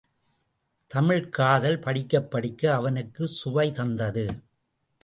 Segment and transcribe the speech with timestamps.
[0.87, 4.25] தமிழ்க் காதல் படிக்கப்படிக்க அவனுக்குச் சுவை தந்தது.